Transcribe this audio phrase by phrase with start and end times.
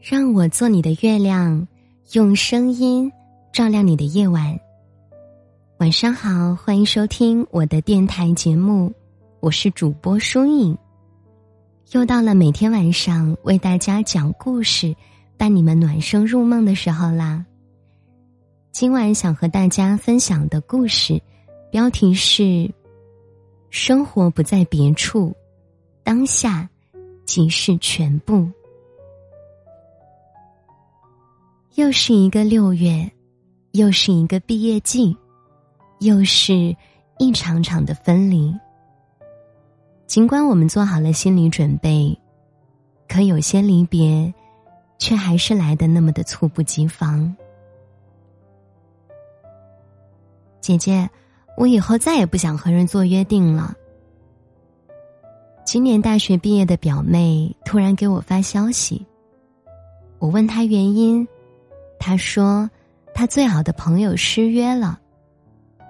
[0.00, 1.68] 让我做你的月亮，
[2.12, 3.12] 用声音
[3.52, 4.58] 照亮你的夜晚。
[5.76, 8.90] 晚上好，欢迎收听我的电台节目，
[9.40, 10.76] 我是主播舒影。
[11.92, 14.96] 又到了每天晚上为大家讲故事、
[15.36, 17.44] 伴你们暖声入梦的时候啦。
[18.72, 21.20] 今晚想和大家分享的故事，
[21.70, 22.70] 标题是：
[23.68, 25.36] 生活不在别处，
[26.02, 26.66] 当下
[27.26, 28.48] 即是全部。
[31.76, 33.08] 又是一个六月，
[33.72, 35.16] 又是一个毕业季，
[36.00, 36.76] 又是
[37.18, 38.52] 一场场的分离。
[40.04, 42.18] 尽管我们做好了心理准备，
[43.08, 44.34] 可有些离别，
[44.98, 47.34] 却还是来的那么的猝不及防。
[50.60, 51.08] 姐姐，
[51.56, 53.72] 我以后再也不想和人做约定了。
[55.64, 59.06] 今年大学毕业的表妹突然给我发消息，
[60.18, 61.26] 我问她原因。
[62.00, 62.68] 他说
[63.14, 64.98] ：“他最好的朋友失约了，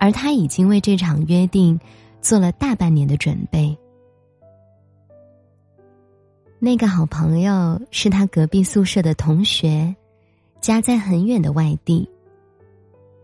[0.00, 1.78] 而他已经为这场约定
[2.20, 3.74] 做了大半年的准备。
[6.58, 9.94] 那个好朋友是他隔壁宿舍的同学，
[10.60, 12.06] 家在很远的外地。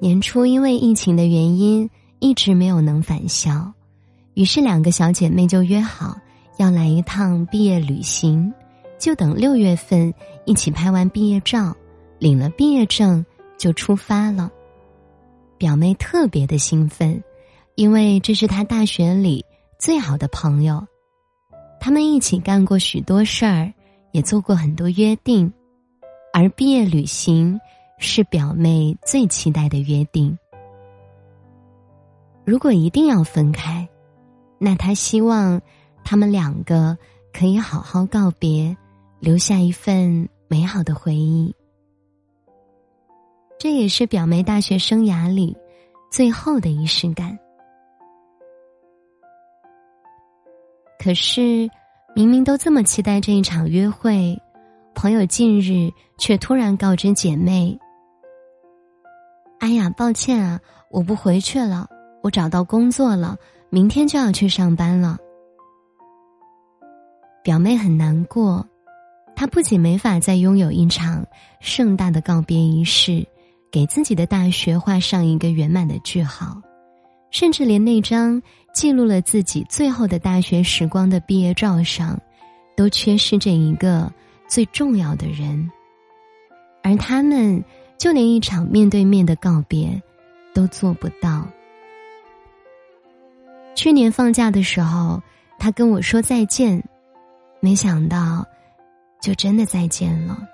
[0.00, 1.88] 年初因为疫情的原因，
[2.20, 3.70] 一直没有能返校，
[4.32, 6.16] 于是两个小姐妹就约好
[6.56, 8.52] 要来一趟毕业旅行，
[8.98, 10.12] 就等六月份
[10.46, 11.76] 一起拍完毕业照。”
[12.22, 13.26] 领了毕业证
[13.58, 14.48] 就出发了，
[15.58, 17.20] 表妹特别的兴奋，
[17.74, 19.44] 因为这是她大学里
[19.76, 20.86] 最好的朋友，
[21.80, 23.72] 他们一起干过许多事儿，
[24.12, 25.52] 也做过很多约定，
[26.32, 27.60] 而毕业旅行
[27.98, 30.38] 是表妹最期待的约定。
[32.44, 33.88] 如果一定要分开，
[34.60, 35.60] 那她希望
[36.04, 36.96] 他们两个
[37.32, 38.76] 可以好好告别，
[39.18, 41.52] 留下一份美好的回忆。
[43.62, 45.56] 这也是表妹大学生涯里
[46.10, 47.38] 最后的仪式感。
[50.98, 51.70] 可是，
[52.12, 54.36] 明明都这么期待这一场约会，
[54.96, 57.78] 朋友近日却突然告知姐妹
[59.60, 60.58] ：“哎呀，抱歉啊，
[60.90, 61.88] 我不回去了，
[62.20, 63.36] 我找到工作了，
[63.70, 65.16] 明天就要去上班了。”
[67.44, 68.66] 表妹很难过，
[69.36, 71.24] 她不仅没法再拥有一场
[71.60, 73.24] 盛大的告别仪式。
[73.72, 76.60] 给自己的大学画上一个圆满的句号，
[77.30, 78.40] 甚至连那张
[78.74, 82.20] 记录了自己最后的大学时光的毕业照上，
[82.76, 84.12] 都缺失这一个
[84.46, 85.70] 最重要的人。
[86.82, 87.64] 而他们
[87.96, 90.02] 就连一场面对面的告别
[90.52, 91.48] 都做不到。
[93.74, 95.22] 去年放假的时候，
[95.58, 96.82] 他跟我说再见，
[97.60, 98.46] 没想到，
[99.22, 100.46] 就真的再见了。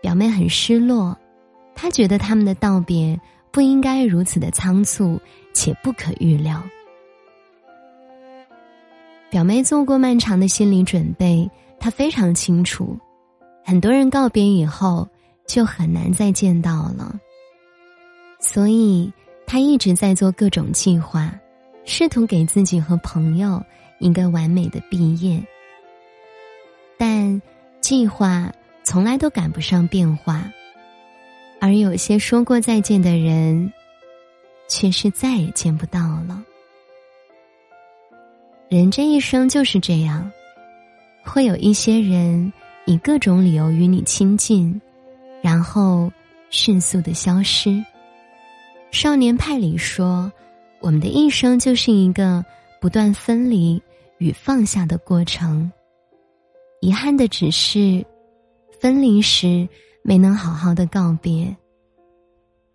[0.00, 1.16] 表妹很失落，
[1.74, 3.18] 她觉得他们的道别
[3.50, 5.20] 不应该如此的仓促
[5.52, 6.62] 且不可预料。
[9.30, 12.96] 表妹做过漫长的心理准备，她非常清楚，
[13.64, 15.06] 很多人告别以后
[15.46, 17.18] 就很难再见到了，
[18.38, 19.12] 所以
[19.46, 21.32] 她一直在做各种计划，
[21.84, 23.62] 试图给自己和朋友
[23.98, 25.42] 一个完美的毕业，
[26.96, 27.42] 但
[27.80, 28.52] 计划。
[28.86, 30.48] 从来都赶不上变化，
[31.60, 33.72] 而有些说过再见的人，
[34.68, 35.98] 却是再也见不到
[36.28, 36.40] 了。
[38.68, 40.30] 人这一生就是这样，
[41.24, 42.52] 会有一些人
[42.84, 44.80] 以各种理由与你亲近，
[45.42, 46.08] 然后
[46.50, 47.84] 迅速的消失。
[48.92, 50.30] 少年派里说，
[50.78, 52.44] 我们的一生就是一个
[52.80, 53.82] 不断分离
[54.18, 55.72] 与放下的过程。
[56.80, 58.06] 遗憾的只是。
[58.80, 59.68] 分离时
[60.02, 61.56] 没能好好的告别，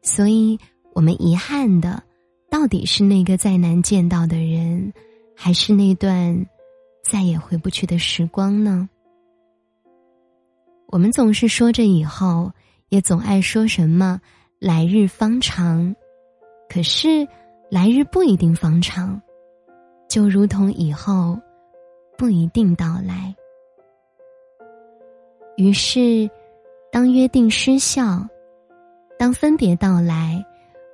[0.02, 0.60] 所以
[0.94, 2.04] 我们遗憾的，
[2.50, 4.92] 到底是那个再难见到的人，
[5.36, 6.46] 还是那段
[7.04, 8.90] 再也回不去的时光呢？
[10.88, 12.52] 我们总是说着以后，
[12.90, 14.20] 也总爱说什么
[14.60, 15.96] 来日方长，
[16.68, 17.28] 可是
[17.70, 19.22] 来日不一定方长，
[20.10, 21.40] 就如同以后
[22.18, 23.34] 不一定到来。
[25.62, 26.28] 于是，
[26.92, 28.28] 当约定失效，
[29.20, 30.44] 当分别到来，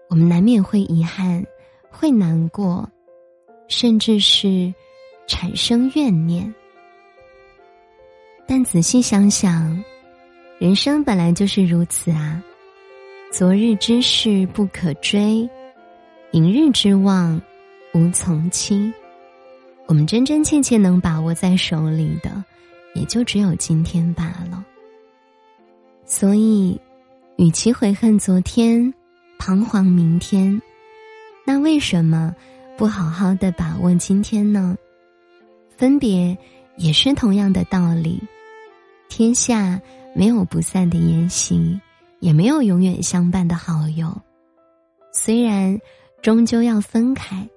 [0.09, 1.41] 我们难免会遗憾，
[1.89, 2.85] 会难过，
[3.69, 4.73] 甚至是
[5.25, 6.53] 产生怨念。
[8.45, 9.81] 但仔细想想，
[10.59, 12.43] 人生本来就是如此啊！
[13.31, 15.49] 昨日之事不可追，
[16.29, 17.41] 明日之望
[17.93, 18.91] 无从期。
[19.85, 22.43] 我们真真切切能把握在手里的。
[22.93, 24.65] 也就只有今天罢了。
[26.05, 26.79] 所以，
[27.37, 28.93] 与其悔恨昨天，
[29.37, 30.61] 彷徨明天，
[31.45, 32.33] 那为什么
[32.77, 34.77] 不好好的把握今天呢？
[35.75, 36.37] 分别
[36.77, 38.21] 也是同样的道理。
[39.09, 39.79] 天下
[40.15, 41.79] 没有不散的筵席，
[42.19, 44.15] 也没有永远相伴的好友。
[45.13, 45.79] 虽然
[46.21, 47.47] 终究要分开，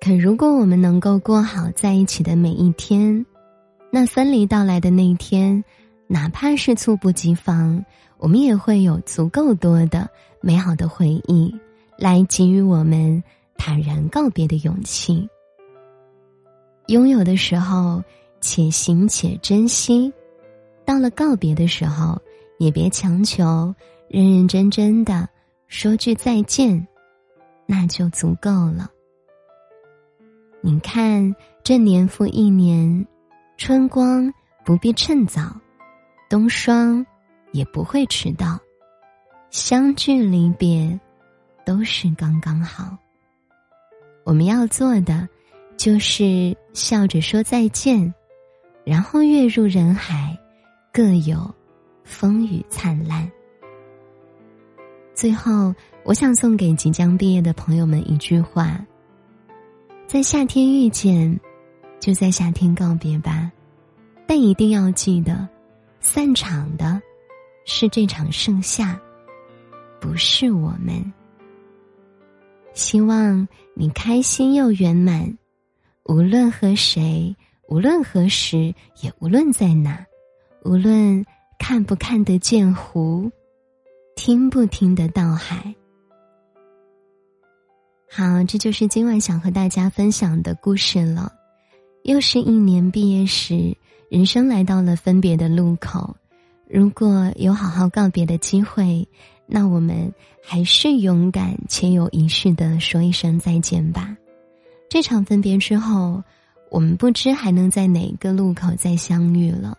[0.00, 3.24] 可如果我们能够过好在一起的每一天，
[3.94, 5.62] 那分离到来的那一天，
[6.08, 7.84] 哪怕是猝不及防，
[8.18, 10.10] 我们也会有足够多的
[10.40, 11.54] 美好的回忆，
[11.96, 13.22] 来给予我们
[13.56, 15.28] 坦然告别的勇气。
[16.88, 18.02] 拥有的时候，
[18.40, 20.12] 且行且珍惜。
[20.84, 22.20] 到了告别的时候，
[22.58, 23.72] 也别强求，
[24.08, 25.28] 认认真真的
[25.68, 26.84] 说句再见，
[27.64, 28.90] 那就足够了。
[30.60, 31.32] 你看，
[31.62, 33.06] 这年复一年，
[33.66, 34.30] 春光
[34.62, 35.58] 不必趁早，
[36.28, 37.06] 冬霜
[37.50, 38.60] 也不会迟到，
[39.48, 41.00] 相聚离别
[41.64, 42.94] 都是刚刚好。
[44.22, 45.26] 我们要做的，
[45.78, 48.12] 就是笑着说再见，
[48.84, 50.38] 然后跃入人海。
[50.92, 51.50] 各有
[52.04, 53.32] 风雨灿烂。
[55.14, 55.74] 最后，
[56.04, 58.78] 我想送给即将毕业的朋友们一句话：
[60.06, 61.40] 在夏天遇见，
[62.04, 63.50] 就在夏天告别吧。
[64.26, 65.48] 但一定要记得，
[66.00, 67.00] 散场的
[67.64, 69.00] 是这场盛夏，
[70.02, 71.02] 不是我们。
[72.74, 75.38] 希望你开心又圆满，
[76.02, 77.34] 无论和谁，
[77.68, 80.04] 无论何时，也无论在哪。
[80.62, 81.24] 无论
[81.58, 83.30] 看不看得见湖，
[84.14, 85.74] 听不听得到海。
[88.10, 91.32] 好，这就是今晚想和大家分享的故事了。
[92.04, 93.74] 又是一年毕业时，
[94.10, 96.14] 人生来到了分别的路口。
[96.68, 99.08] 如果有好好告别的机会，
[99.46, 100.12] 那我们
[100.42, 104.14] 还是勇敢且有仪式的说一声再见吧。
[104.90, 106.22] 这场分别之后，
[106.70, 109.78] 我们不知还能在哪个路口再相遇了。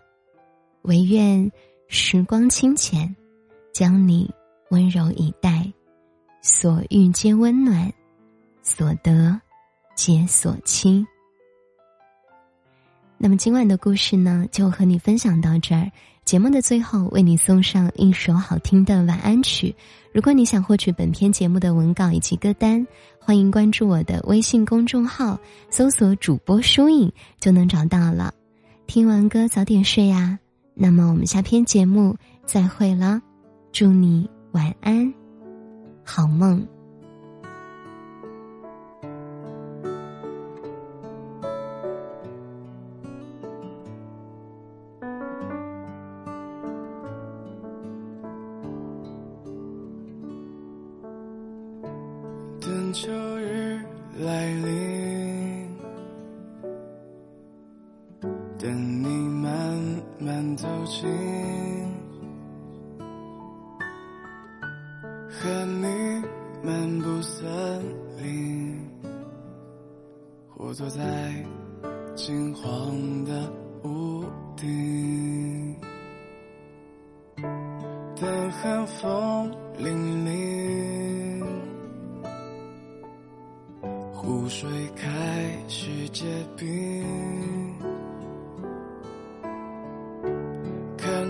[0.82, 1.48] 唯愿
[1.86, 3.14] 时光清浅，
[3.72, 4.28] 将你
[4.70, 5.72] 温柔以待，
[6.42, 7.92] 所遇皆温暖，
[8.64, 9.40] 所得
[9.94, 11.06] 皆所期。
[13.18, 15.90] 那么今晚的故事呢，就和你分享到这儿。
[16.24, 19.74] 节目的最后，为你送上一首好听的晚安曲。
[20.12, 22.86] 如果你想获取本篇节目的文稿以及歌单，
[23.18, 25.38] 欢迎关注我的微信公众号，
[25.70, 28.34] 搜索主播书影就能找到了。
[28.86, 30.38] 听完歌早点睡呀。
[30.74, 32.14] 那么我们下篇节目
[32.44, 33.22] 再会了，
[33.72, 35.14] 祝你晚安，
[36.04, 36.75] 好梦。
[58.86, 59.26] 你。
[59.46, 59.52] 慢
[60.18, 61.06] 慢走近，
[65.28, 65.86] 和你
[66.64, 67.46] 漫步森
[68.20, 68.90] 林，
[70.48, 71.02] 或坐在
[72.16, 73.48] 金黄的
[73.84, 74.24] 屋
[74.56, 75.76] 顶，
[78.16, 79.94] 等寒风凛
[80.26, 81.44] 凛，
[84.12, 85.08] 湖水开
[85.68, 86.24] 始结
[86.56, 87.06] 冰。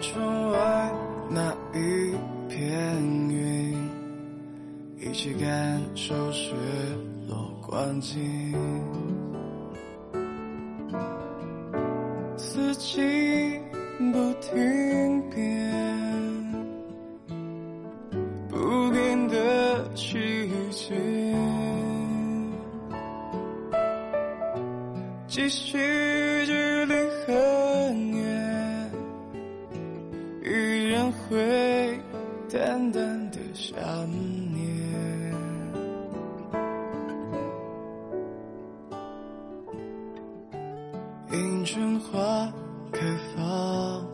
[0.01, 0.93] 窗外
[1.31, 2.15] 那一
[2.49, 2.69] 片
[3.29, 3.91] 云，
[5.01, 6.55] 一起感受雪
[7.29, 8.55] 落光景。
[12.37, 13.01] 四季
[14.13, 15.73] 不停变，
[18.49, 20.95] 不变的奇迹，
[25.27, 26.06] 继续
[41.39, 42.53] 迎春花
[42.93, 43.01] 开
[43.35, 44.07] 放，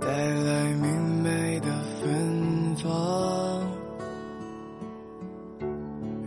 [0.00, 1.66] 带来明媚的
[2.00, 2.90] 芬芳，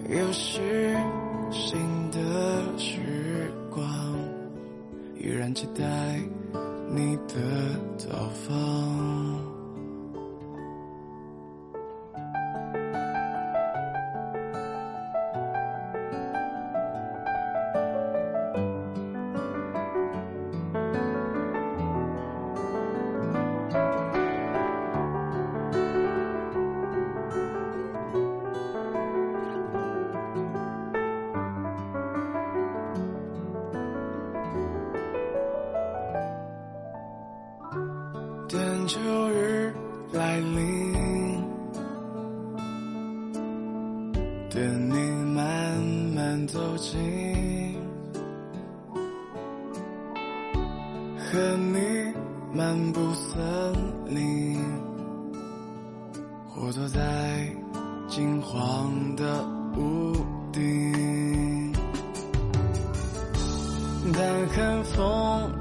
[0.09, 0.95] 又是
[1.51, 1.79] 新
[2.11, 2.19] 的
[2.77, 3.85] 时光，
[5.19, 5.83] 依然期待。
[6.89, 7.33] 你的
[7.97, 8.07] 造
[8.47, 9.56] 访。
[38.87, 39.73] 秋日
[40.13, 41.43] 来临，
[44.49, 44.95] 等你
[45.35, 45.77] 慢
[46.15, 46.97] 慢走近，
[51.17, 52.13] 和你
[52.53, 53.43] 漫步森
[54.07, 54.57] 林，
[56.47, 57.45] 或坐在
[58.07, 59.43] 金黄的
[59.75, 60.13] 屋
[60.53, 61.73] 顶，
[64.13, 65.51] 但寒风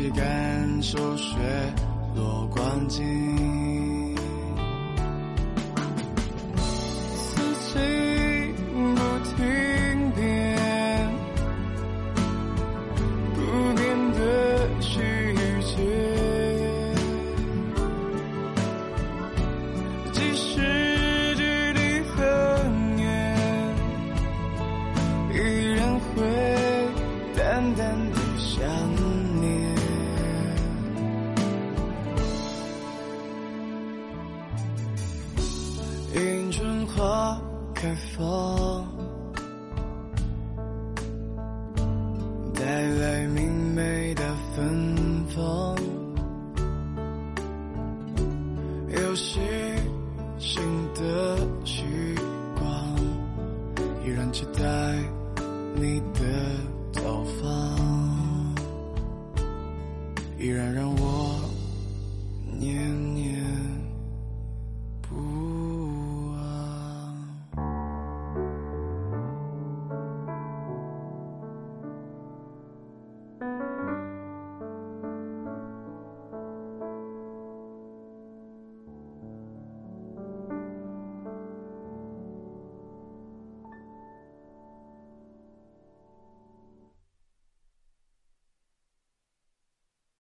[0.00, 1.36] 起感受雪
[2.14, 3.99] 落光景。